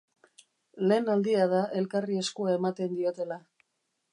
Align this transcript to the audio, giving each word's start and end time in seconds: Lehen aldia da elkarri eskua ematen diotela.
Lehen 0.91 1.11
aldia 1.15 1.45
da 1.51 1.59
elkarri 1.81 2.17
eskua 2.25 2.57
ematen 2.57 2.97
diotela. 3.03 3.39